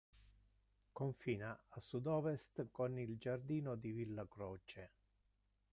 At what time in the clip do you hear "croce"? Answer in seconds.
4.27-4.89